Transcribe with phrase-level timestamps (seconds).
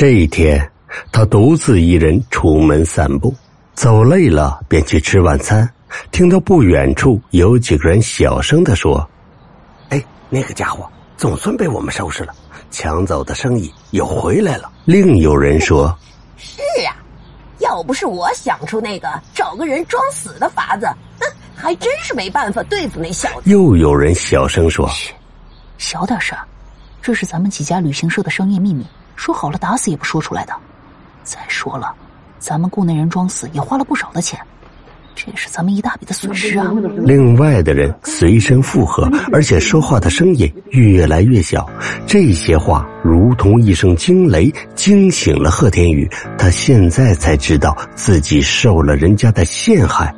[0.00, 0.66] 这一天，
[1.12, 3.34] 他独自一人出门散步，
[3.74, 5.70] 走累了便去吃晚餐。
[6.10, 9.06] 听到不远处有几个人小声的说
[9.90, 12.32] ：“哎，那个家伙总算被我们收拾了，
[12.70, 15.94] 抢走的生意又回来了。”另有人说
[16.38, 16.96] ：“是啊，
[17.58, 20.86] 要不是我想出那个找个人装死的法子，
[21.20, 25.12] 哼，还真是没办法对付那小子。”又有人小声说：“嘘，
[25.76, 26.34] 小点声，
[27.02, 28.82] 这是咱们几家旅行社的商业秘密。”
[29.16, 30.52] 说好了，打死也不说出来的。
[31.22, 31.92] 再说了，
[32.38, 34.40] 咱们雇那人装死也花了不少的钱，
[35.14, 36.72] 这也是咱们一大笔的损失啊。
[37.04, 41.68] 另外的人随声附和，而且说话的声音越来越小。
[42.06, 46.10] 这些话如同一声惊雷，惊醒了贺天宇。
[46.38, 50.12] 他现在才知道自己受了人家的陷害。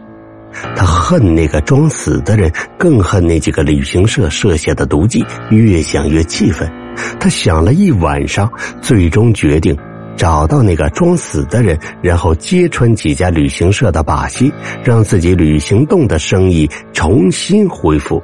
[0.77, 5.25] 他恨那个装死的人，更恨那几个旅行社设下的毒计。
[5.51, 6.71] 越想越气愤。
[7.19, 9.77] 他想了一晚上，最终决定
[10.17, 14.53] 找到那个装死的人，然后揭穿几家旅行社的把戏，
[14.85, 18.23] 让自己旅行动的生意重新恢复。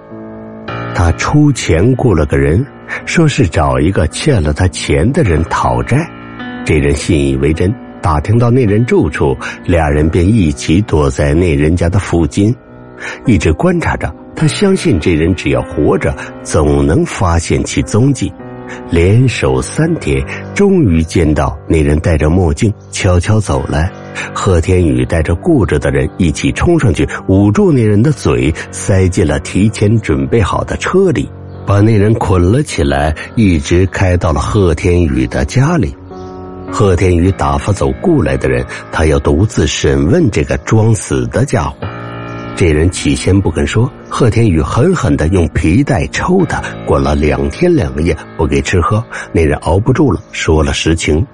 [0.94, 2.66] 他出钱雇了个人，
[3.06, 6.08] 说是找一个欠了他钱的人讨债。
[6.64, 12.54] 这人信以为真，打听到那人住处，俩人便一起躲在那人家的附近，
[13.26, 14.12] 一直观察着。
[14.34, 18.32] 他相信这人只要活着，总能发现其踪迹。
[18.90, 20.24] 连守三天，
[20.54, 23.90] 终于见到那人戴着墨镜悄悄走来。
[24.34, 31.28] 贺天宇带着顾着的人一起冲上去，捂住那人的嘴，塞进了提前准备好的车里，
[31.66, 35.94] 把那人捆了起来，一直开到了贺天宇的家里。
[36.70, 41.76] 贺天宇打发走雇来的人，他要独自审问这个装死的家伙。
[42.58, 49.00] 这人起先不肯说，贺天宇狠狠的用皮带抽他，滚了两天两夜不给吃喝。
[49.32, 51.24] 那人熬不住了，说了实情。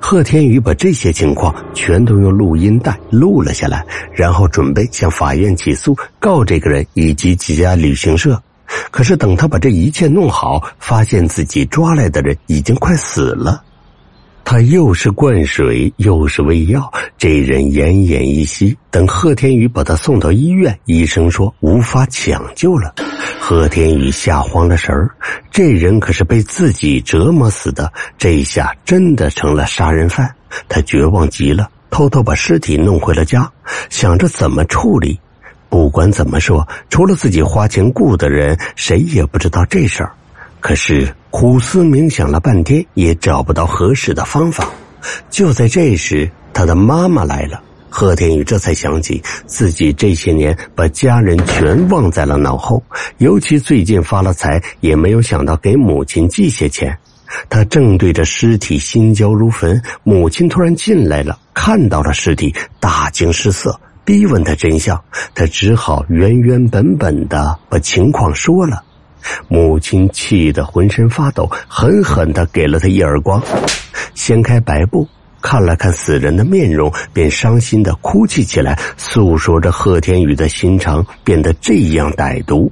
[0.00, 3.84] 贺天宇把这些情况全都用录音带录了下来，
[4.14, 8.42] 然后准备向法院起诉，告这个人以及几家旅行社。
[8.90, 13.62] 可是等他把这一切弄好，发现自己抓来的人已经快死了。
[14.44, 18.76] 他又是灌水又是喂药，这人奄奄一息。
[18.90, 22.94] 等贺天宇把他送到医院，医生说无法抢救了。
[23.40, 25.10] 贺天宇吓慌了神儿，
[25.50, 30.30] 这人可是被自己折磨死的，这下真的成了杀人犯。
[30.68, 33.50] 他绝望极了，偷偷把尸体弄回了家，
[33.88, 35.18] 想着怎么处理。
[35.70, 40.12] 不管怎么说，除了自己花钱雇的人，谁也不知道这事儿。
[40.60, 44.68] 可是苦思冥想了半天，也找不到合适的方法。
[45.30, 47.60] 就在这时，他的妈妈来了。
[47.88, 52.82] 贺天宇这才想起自己这些年把家人全忘在了脑后，
[53.16, 56.96] 尤其最近发了财，也没有想到给母亲寄些钱。
[57.48, 65.02] 他正对着尸体心焦如焚，母亲突然进来了，看到了尸体，大惊失色，逼问他真相。
[65.34, 68.84] 他只好原原本本的把情况说了。
[69.48, 73.42] 母亲气得浑身发抖，狠狠的给了他一耳光，
[74.14, 75.06] 掀开白布
[75.40, 82.70] 看了看死人的面容，便伤心的哭泣起来，诉说着贺天宇的心肠变得这样歹毒。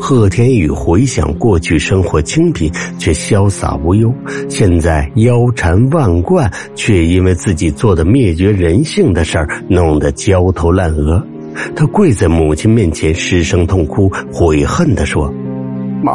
[0.00, 4.12] 贺天宇回想过去生活清贫却潇洒无忧，
[4.50, 11.24] 现在腰缠万贯，却因为自己做的灭绝人性的事儿，弄得焦头烂额。
[11.74, 15.32] 他跪在母亲面前失声痛哭，悔恨的说
[16.02, 16.14] ：“妈，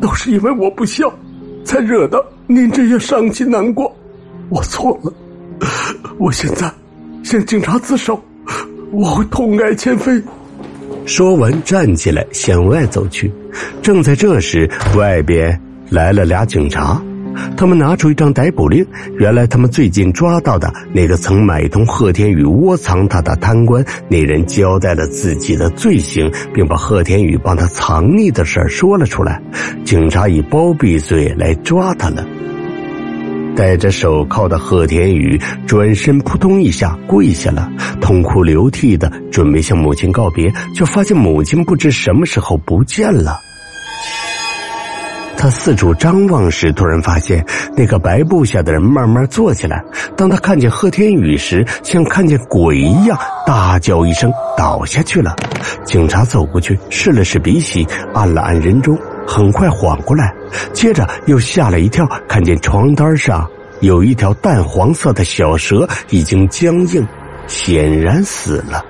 [0.00, 1.12] 都是因为我不孝，
[1.64, 3.94] 才惹得您这样伤心难过。
[4.48, 5.12] 我错了，
[6.18, 6.72] 我现在
[7.22, 8.20] 向警察自首，
[8.92, 10.20] 我会痛改前非。”
[11.06, 13.30] 说完，站起来向外走去。
[13.80, 17.00] 正在这时，外边来了俩警察。
[17.56, 18.86] 他们拿出一张逮捕令，
[19.18, 29.40] 原来他们最近抓到的那个曾买通贺天宇窝藏他的贪官，那人交代了自己的罪行，并把贺天宇帮他藏匿的事说了出来。
[29.84, 32.26] 警察以包庇罪来抓他了。
[33.54, 37.72] 戴着手铐的贺天宇转身扑通一下跪下了，
[38.02, 43.38] 痛哭流涕的准备向母亲告别，却发现母亲不知什么时候不见了。
[45.46, 47.46] 他四处张望时，突然发现
[47.76, 49.80] 那个白布下的人慢慢坐起来。
[50.16, 53.16] 当他看见贺天宇时，像看见鬼一样，
[53.46, 54.28] 大叫一声
[54.58, 55.36] 倒下去了。
[55.84, 60.34] 警察走过去试了试鼻息，按了按人中，很快缓过来。
[60.72, 63.48] 接着又吓了一跳，看见床单上
[63.78, 67.06] 有一条淡黄色的小蛇，已经僵硬，
[67.46, 68.84] 显然死了。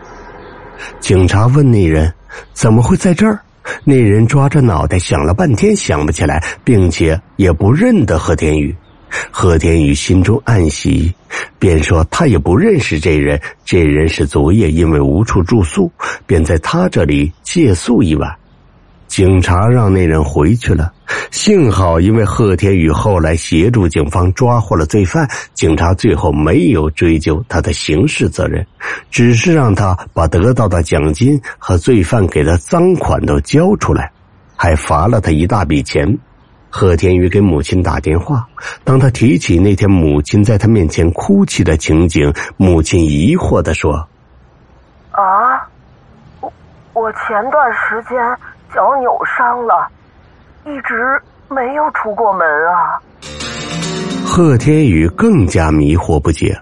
[1.01, 2.11] 警察问那人
[2.55, 3.39] ：“怎么会在这儿？”
[3.85, 8.75] 那人抓着脑袋想了半天，想不起来，并且也不认得贺天宇。
[9.31, 11.15] 贺天宇心中暗喜，
[11.59, 15.91] 便说他也不认识这人，这人是昨夜因为无处住宿，
[16.27, 18.31] 便在他这里借宿一晚。
[19.07, 20.93] 警察让那人回去了，
[21.31, 28.67] 幸好因为贺天宇后来协助警方抓获了罪犯，警察最后没有追究他的刑事责任，
[29.11, 34.11] 只是让他把得到的奖金和罪犯给的赃款都交出来，
[34.57, 36.19] 还罚了他一大笔钱。
[36.69, 38.47] 贺天宇给母亲打电话，
[38.83, 44.09] 当他提起那天母亲在他面前哭泣的情景，母亲疑惑的说
[45.13, 45.63] ：“啊，
[46.41, 46.53] 我
[46.93, 48.19] 我前段时间。”
[48.75, 49.89] 脚扭伤了，
[50.67, 52.99] 一直没有出过门啊！
[54.27, 56.61] 贺天宇更加迷惑不解。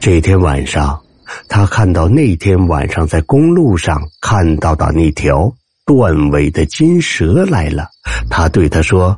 [0.00, 0.98] 这天晚上，
[1.46, 5.52] 他看到那天晚上在公路上看到的那条
[5.84, 7.86] 断尾的金蛇来了。
[8.30, 9.14] 他对他说：“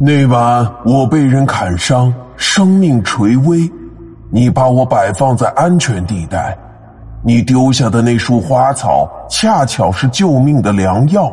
[0.00, 3.68] 那晚我被人砍伤，生命垂危，
[4.30, 6.56] 你把我摆放在安全地带。”
[7.24, 11.32] 你丢下的那束花草，恰巧是救命的良药，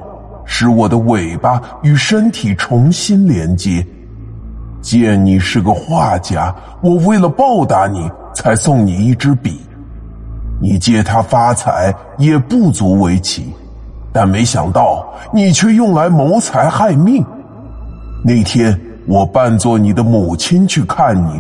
[0.52, 3.86] 使我的尾巴与身体重新连接。
[4.82, 9.62] 见你是个画家，我为了报答你，才送你一支笔。
[10.60, 13.54] 你借它发财也不足为奇，
[14.12, 17.24] 但没想到你却用来谋财害命。
[18.26, 21.40] 那天我扮作你的母亲去看你，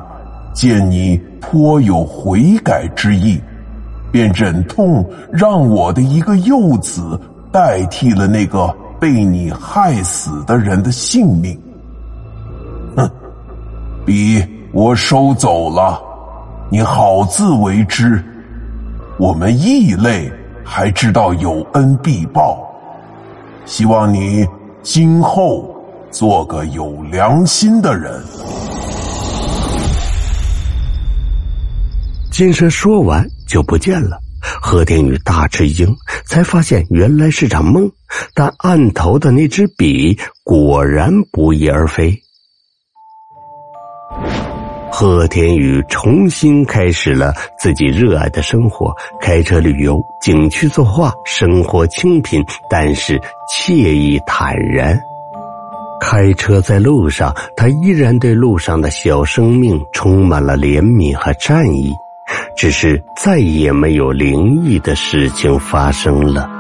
[0.54, 3.42] 见你颇有悔改之意。
[4.12, 7.20] 便忍痛让我的一个幼子
[7.52, 11.60] 代替了那个被你害死的人的性命。
[12.96, 13.10] 哼，
[14.06, 16.02] 笔我收走了，
[16.70, 18.24] 你好自为之。
[19.18, 20.32] 我们异类
[20.64, 22.60] 还知道有恩必报，
[23.66, 24.48] 希望你
[24.82, 25.76] 今后
[26.10, 28.22] 做个有良心的人。
[32.32, 34.18] 金蛇说完就不见了，
[34.62, 35.94] 何天宇大吃一惊，
[36.26, 37.92] 才发现原来是场梦。
[38.34, 42.18] 但案头的那支笔果然不翼而飞。
[44.92, 53.18] 贺天宇重新开始了自己热爱的生活，开车旅游，景区作画，生活清贫，但是
[53.50, 55.00] 惬意坦然。
[56.02, 61.94] 开车在路上，他依然对路上的小生命充满了怜悯和善意。
[62.58, 66.59] 只是再也没有灵异的事情发生了。